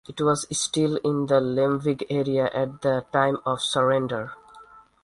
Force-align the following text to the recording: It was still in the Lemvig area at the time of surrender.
It 0.09 0.19
was 0.19 0.47
still 0.57 0.95
in 1.03 1.27
the 1.27 1.39
Lemvig 1.39 2.07
area 2.09 2.49
at 2.55 2.81
the 2.81 3.05
time 3.13 3.37
of 3.45 3.61
surrender. 3.61 4.31